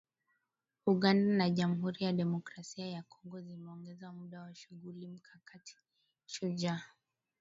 Uganda 0.93 1.29
na 1.37 1.49
Jamuhuri 1.49 2.03
ya 2.03 2.11
Demokrasia 2.13 2.87
ya 2.87 3.03
Kongo 3.03 3.41
zimeongeza 3.41 4.11
muda 4.11 4.41
wa 4.41 4.55
shughuli 4.55 5.07
mkakati 5.07 5.77
Shujaa 6.25 6.81